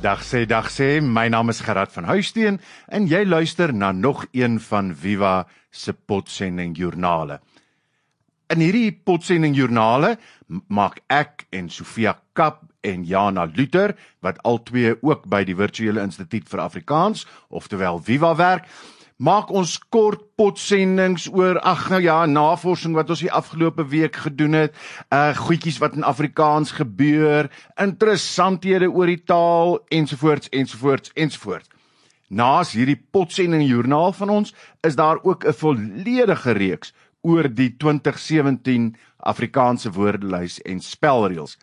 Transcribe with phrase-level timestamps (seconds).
[0.00, 2.56] Dag sê dag sê, my naam is Gerard van Huisteen
[2.88, 7.36] en jy luister na nog een van Viva se potsending joernale.
[8.48, 10.14] In hierdie potsending joernale
[10.72, 13.92] maak ek en Sofia Kap en Jana Luther
[14.24, 18.64] wat albei ook by die Virtuele Instituut vir Afrikaans, oftewel Viva werk,
[19.20, 24.56] maak ons kort potsendings oor ag nou ja, navorsing wat ons die afgelope week gedoen
[24.56, 24.76] het,
[25.12, 31.68] uh goedjies wat in Afrikaans gebeur, interessanthede oor die taal ensovoorts ensovoorts ensovoorts.
[32.30, 34.54] Naas hierdie potsending joernaal van ons
[34.86, 41.58] is daar ook 'n volledige reeks oor die 2017 Afrikaanse woordelys en spelreëls.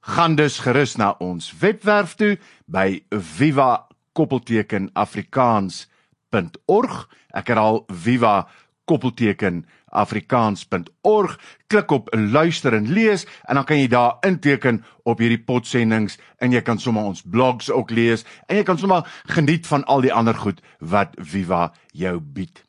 [0.00, 5.89] Gaan dus gerus na ons webwerf toe by Viva koppelteken Afrikaans
[6.30, 7.08] afrikaans.org.
[7.34, 8.48] Ek herhaal viva
[8.86, 11.38] koppelteken afrikaans.org.
[11.66, 16.52] Klik op luister en lees en dan kan jy daar inteken op hierdie potsendings en
[16.52, 20.12] jy kan sommer ons blogs ook lees en jy kan sommer geniet van al die
[20.12, 22.64] ander goed wat Viva jou bied.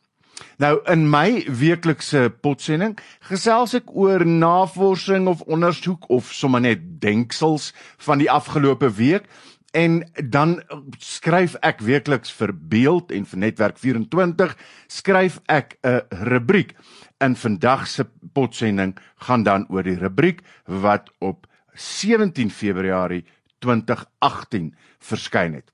[0.58, 2.98] Nou in my weeklikse potsending
[3.30, 7.72] gesels ek oor navorsing of ondersoek of sommer net denksels
[8.02, 9.30] van die afgelope week
[9.72, 10.58] En dan
[11.00, 14.56] skryf ek weekliks vir Beeld en vir Netwerk 24
[14.92, 16.76] skryf ek 'n rubriek.
[17.20, 23.26] In vandag se potsending gaan dan oor die rubriek wat op 17 Februarie
[23.60, 25.72] 2018 verskyn het.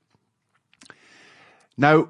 [1.76, 2.10] Nou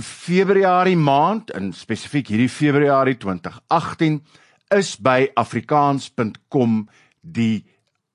[0.00, 4.22] Februarie maand en spesifiek hierdie Februarie 2018
[4.72, 6.88] is by afrikaans.com
[7.20, 7.64] die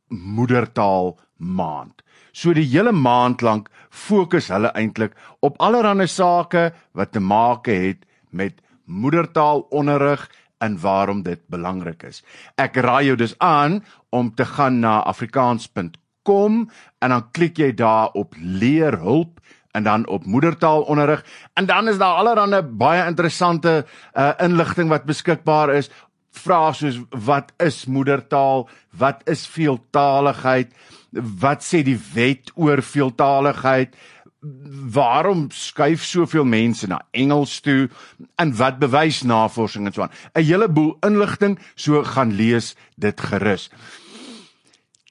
[0.07, 2.03] moedertaal maand.
[2.31, 8.05] So die hele maand lank fokus hulle eintlik op allerlei sake wat te maak het
[8.29, 12.23] met moedertaalonderrig en waarom dit belangrik is.
[12.57, 16.63] Ek raai jou dus aan om te gaan na afrikaans.com
[16.99, 19.39] en dan klik jy daar op leer hulp
[19.77, 25.75] en dan op moedertaalonderrig en dan is daar allerlei baie interessante uh, inligting wat beskikbaar
[25.75, 25.91] is
[26.37, 30.71] vrae soos wat is moedertaal wat is veeltaaligheid
[31.11, 33.95] wat sê die wet oor veeltaaligheid?
[34.93, 37.87] Waarom skuif soveel mense na Engels toe
[38.37, 40.13] en wat bewys navorsing en so aan?
[40.35, 43.69] 'n Heleboel inligting, so gaan lees dit gerus.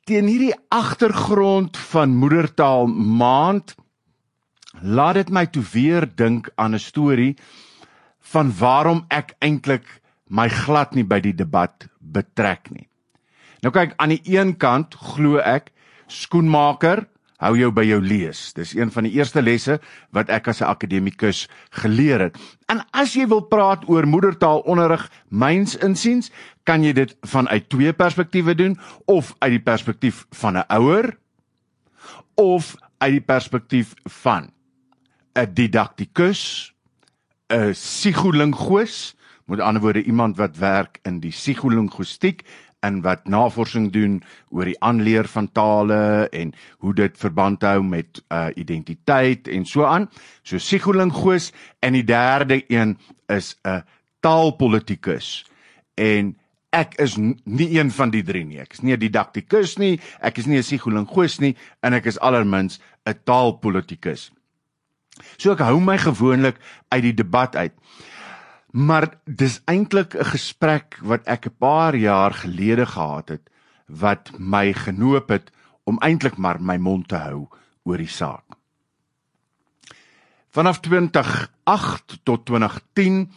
[0.04, 3.74] Teen hierdie agtergrond van moedertaal maand
[4.80, 7.36] laat dit my toe weer dink aan 'n storie
[8.20, 12.88] van waarom ek eintlik my glad nie by die debat betrek nie.
[13.62, 15.72] Nou kyk aan die een kant glo ek
[16.12, 17.06] skoenmaker,
[17.42, 18.52] hou jou by jou lees.
[18.56, 19.78] Dis een van die eerste lesse
[20.16, 22.38] wat ek as 'n akademikus geleer het.
[22.68, 26.30] En as jy wil praat oor moedertaalonderrig, myns insiens,
[26.64, 31.18] kan jy dit vanuit twee perspektiewe doen of uit die perspektief van 'n ouer
[32.34, 34.50] of uit die perspektief van
[35.34, 36.72] 'n didaktikus,
[37.52, 39.15] 'n psigolingoos,
[39.46, 42.42] met ander woorde iemand wat werk in die psigolinguistiek
[42.86, 44.18] en wat navorsing doen
[44.54, 46.52] oor die aanleer van tale en
[46.82, 50.08] hoe dit verband hou met uh identiteit en so aan.
[50.42, 53.82] So psigolingoos en die derde een is 'n
[54.20, 55.46] taalpolitikus.
[55.94, 56.36] En
[56.70, 58.60] ek is nie een van die drie nie.
[58.60, 62.18] Ek is nie 'n didaktikus nie, ek is nie 'n psigolingoos nie en ek is
[62.18, 64.30] alermins 'n taalpolitikus.
[65.38, 66.56] So ek hou my gewoonlik
[66.88, 67.72] uit die debat uit.
[68.76, 73.50] Maar dis eintlik 'n gesprek wat ek 'n paar jaar gelede gehad het
[73.86, 75.50] wat my genoop het
[75.84, 77.48] om eintlik maar my mond te hou
[77.82, 78.44] oor die saak.
[80.48, 83.30] Vanaf 2008 tot 2010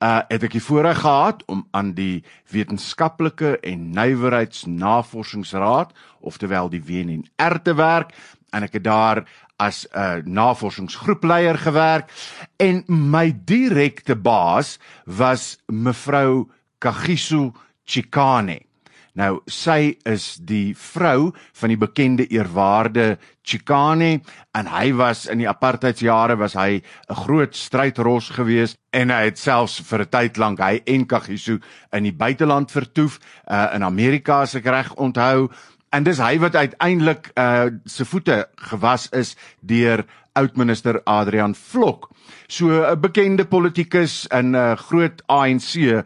[0.00, 7.62] uh het ek die voorreg gehad om aan die wetenskaplike en nywerheidsnavorsingsraad, oftewel die WNR
[7.62, 8.14] te werk
[8.50, 9.28] en ek het daar
[9.60, 12.08] as 'n uh, navorsingsgroepleier gewerk
[12.56, 16.48] en my direkte baas was mevrou
[16.78, 17.52] Kagiso
[17.84, 18.70] Chikane.
[19.18, 24.20] Nou sy is die vrou van die bekende eerwaarde Chikane
[24.56, 29.38] en hy was in die apartheidsjare was hy 'n groot strydros geweest en hy het
[29.38, 31.58] selfs vir 'n tyd lank hy en Kagiso
[31.92, 33.18] in die buiteland vertoef
[33.50, 35.50] uh, in Amerika as ek reg onthou
[35.90, 40.04] En dis hy wat uiteindelik uh se voete gewas is deur
[40.38, 42.10] oudminister Adrian Vlok.
[42.46, 46.02] So 'n bekende politikus en 'n uh, groot ANC uh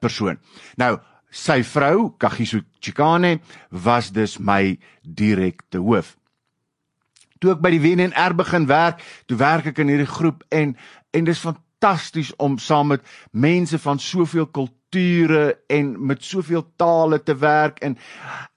[0.00, 0.38] persoon.
[0.76, 0.98] Nou
[1.30, 3.40] sy vrou Kagiso Chikane
[3.70, 6.16] was dus my direkte hoof.
[7.38, 10.76] Toe ek by die WNR begin werk, toe werk ek in hierdie groep en
[11.10, 13.00] en dis fantasties om saam met
[13.32, 17.96] mense van soveel kulture kulture en met soveel tale te werk en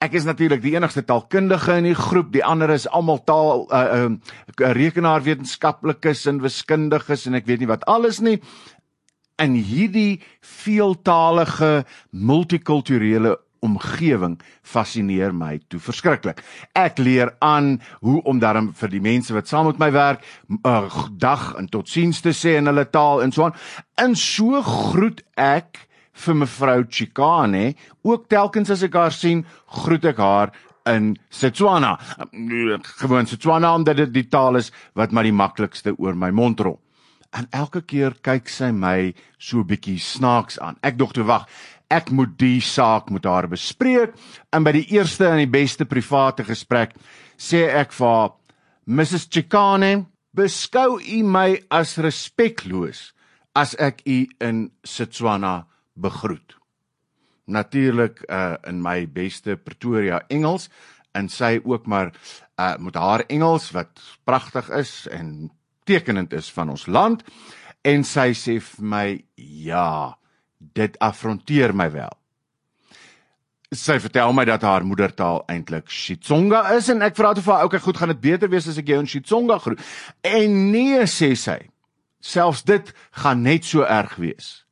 [0.02, 4.06] ek is natuurlik die enigste taalkundige in die groep die ander is almal taal uh,
[4.06, 8.40] uh rekenaarwetenskaplikes en wiskundiges en ek weet nie wat alles nie
[9.42, 16.42] in hierdie veeltalige multikulturele omgewing fascineer my toe verskriklik.
[16.76, 20.20] Ek leer aan hoe om daarom vir die mense wat saam met my werk,
[20.68, 23.56] uh, dag en totsiens te sê in hulle taal en so aan.
[23.96, 25.80] En so groet ek
[26.14, 27.74] vir mevrou Chikane,
[28.06, 29.44] ook telkens as ek haar sien,
[29.82, 30.54] groet ek haar
[30.88, 31.96] in Setswana.
[33.00, 36.78] Gewoon Setswana omdat dit die taal is wat maar die maklikste oor my mond rol.
[37.34, 40.78] En elke keer kyk sy my so bietjie snaaks aan.
[40.86, 41.48] Ek dog toe wag,
[41.90, 44.14] ek moet die saak met haar bespreek
[44.54, 46.94] en by die eerste en die beste private gesprek
[47.36, 48.32] sê ek vir haar
[48.84, 49.92] Mrs Chikane
[50.36, 53.12] beskou u my as respekloos
[53.56, 55.64] as ek u in Setswana
[55.94, 56.58] begroet
[57.44, 60.68] natuurlik uh, in my beste Pretoria Engels
[61.12, 62.12] en sy ook maar
[62.58, 65.50] uh, met haar Engels wat pragtig is en
[65.84, 67.22] tekenend is van ons land
[67.84, 69.06] en sy sê vir my
[69.36, 70.16] ja
[70.56, 72.12] dit afronteer my wel.
[73.74, 77.64] Sy vertel my dat haar moedertaal eintlik Xitsonga is en ek vra toe vir haar,
[77.64, 79.80] "Oké, goed, gaan dit beter wees as ek jou in Xitsonga groet?"
[80.22, 81.68] En nee, sê sy.
[82.20, 84.63] Selfs dit gaan net so erg wees.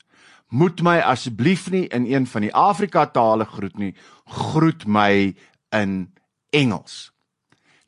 [0.52, 3.94] Moet my asseblief nie in een van die Afrika tale groet nie,
[4.28, 5.32] groet my
[5.72, 6.12] in
[6.52, 7.08] Engels.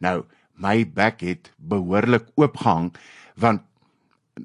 [0.00, 0.24] Nou,
[0.56, 2.94] my bek het behoorlik oopgehang
[3.36, 3.64] want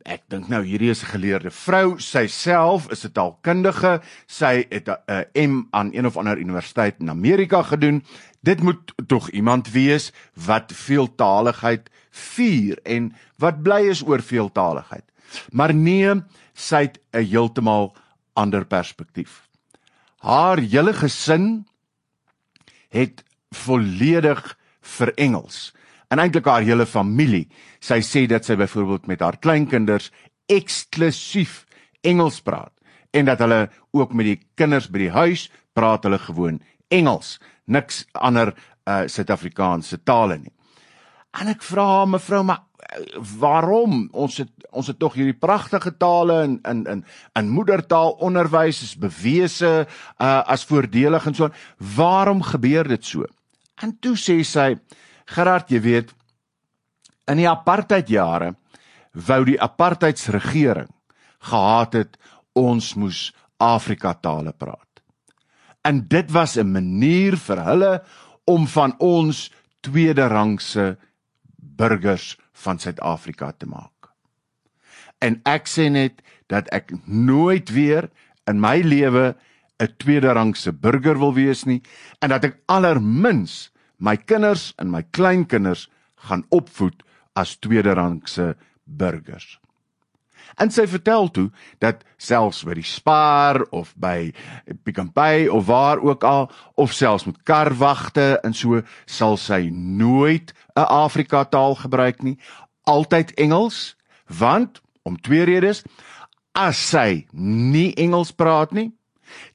[0.06, 4.90] ek dink nou hierdie is 'n geleerde vrou, sy self is 'n taalkundige, sy het
[4.90, 8.04] 'n M aan een of ander universiteit in Amerika gedoen.
[8.42, 15.04] Dit moet tog iemand wees wat veeltaaligheid vier en wat bly is oor veeltaaligheid.
[15.52, 16.22] Maar nee,
[16.54, 17.96] sy het 'n heeltemal
[18.40, 19.44] ander perspektief.
[20.24, 21.66] Haar hele gesin
[22.90, 23.24] het
[23.56, 24.42] volledig
[24.98, 25.70] vir Engels
[26.10, 27.48] en eintlik haar hele familie.
[27.80, 30.10] Sy sê dat sy byvoorbeeld met haar kleinkinders
[30.50, 31.66] eksklusief
[32.02, 32.74] Engels praat
[33.14, 35.48] en dat hulle ook met die kinders by die huis
[35.78, 36.60] praat hulle gewoon
[36.90, 37.38] Engels,
[37.70, 38.56] niks ander
[38.90, 40.54] uh Suid-Afrikaanse tale nie.
[41.38, 42.64] En ek vra haar mevrou, maar
[43.40, 47.04] waarom ons het ons het tog hierdie pragtige tale in in in
[47.40, 49.88] in moedertaal onderwys is bewese
[50.18, 51.58] uh as voordelig en so aan.
[51.96, 53.26] Waarom gebeur dit so?
[53.82, 54.76] En toe sê sy,
[55.26, 56.14] Gerard, jy weet,
[57.30, 58.56] in die apartheidjare
[59.14, 60.90] wou die apartheidsregering
[61.40, 62.18] gehad het
[62.58, 65.04] ons moes Afrika tale praat.
[65.86, 68.04] En dit was 'n manier vir hulle
[68.46, 70.98] om van ons tweede rangse
[71.58, 74.12] burgers van Suid-Afrika te maak.
[75.20, 78.10] En ek sê net dat ek nooit weer
[78.50, 79.36] in my lewe
[79.80, 81.82] 'n tweede rangse burger wil wees nie
[82.22, 85.88] en dat ek allermins my kinders en my kleinkinders
[86.28, 87.04] gaan opvoed
[87.34, 89.60] as tweederangse burgers.
[90.58, 91.50] En sy vertel toe
[91.80, 94.32] dat selfs by die Spar of by
[94.84, 99.70] Pick n Pay of waar ook al of selfs met karwagte en so sal sy
[99.72, 102.38] nooit 'n Afrika taal gebruik nie,
[102.84, 103.96] altyd Engels,
[104.28, 105.84] want om twee redes,
[106.54, 108.92] as sy nie Engels praat nie,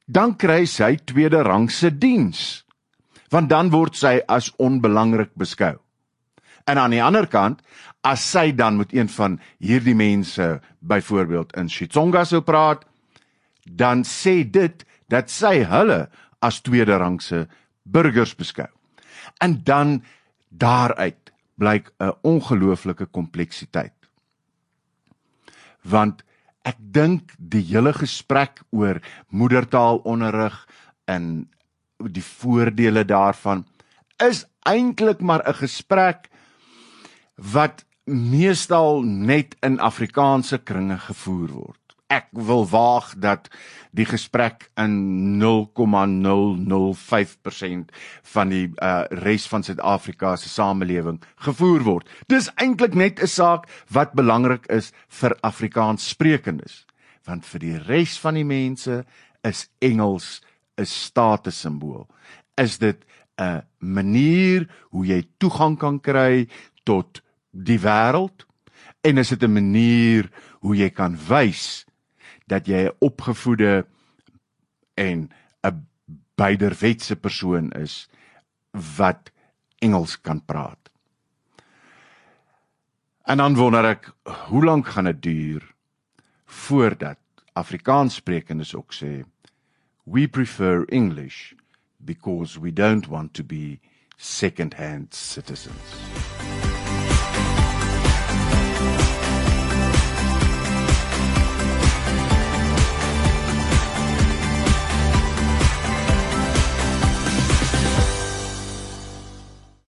[0.06, 2.64] dan kry sy tweederangse diens
[3.35, 5.83] want dan word sy as onbelangrik beskou.
[6.64, 7.60] En aan die ander kant,
[8.00, 12.84] as sy dan met een van hierdie mense byvoorbeeld in Xitsonga sou praat,
[13.64, 16.06] dan sê dit dat sy hulle
[16.44, 17.46] as tweede rangse
[17.84, 18.68] burgers beskou.
[19.40, 20.02] En dan
[20.48, 23.94] daaruit blyk 'n ongelooflike kompleksiteit.
[25.82, 26.24] Want
[26.64, 30.68] ek dink die hele gesprek oor moedertaalonderrig
[31.06, 31.48] in
[31.98, 33.64] die voordele daarvan
[34.16, 36.28] is eintlik maar 'n gesprek
[37.36, 41.79] wat meestal net in Afrikaanse kringe gevoer word.
[42.12, 43.48] Ek wil waag dat
[43.96, 47.88] die gesprek in 0,005%
[48.34, 52.08] van die uh, res van Suid-Afrika se samelewing gevoer word.
[52.29, 56.84] Dis eintlik net 'n saak wat belangrik is vir Afrikaanssprekendes,
[57.24, 59.05] want vir die res van die mense
[59.43, 60.41] is Engels
[60.76, 62.06] 'n statussimbool?
[62.56, 63.05] Is dit
[63.38, 66.48] 'n manier hoe jy toegang kan kry
[66.84, 68.46] tot die wêreld?
[69.05, 71.84] En is dit 'n manier hoe jy kan wys
[72.46, 73.86] dat jy 'n opgevoede
[74.94, 75.31] en
[75.62, 75.86] 'n
[76.36, 78.08] byderwetse persoon is
[78.96, 79.31] wat
[79.79, 80.91] Engels kan praat?
[83.24, 84.12] En dan wonder ek,
[84.48, 85.74] hoe lank gaan dit duur
[86.44, 87.19] voordat
[87.53, 89.24] Afrikaans sprekendes ook sê
[90.05, 91.55] We prefer English
[92.05, 93.81] because we don't want to be
[94.17, 96.33] second-hand citizens.